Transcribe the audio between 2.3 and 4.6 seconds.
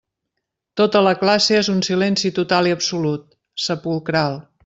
total i absolut, sepulcral.